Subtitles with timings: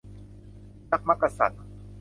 [0.89, 1.51] ยักษ์มักกะสัน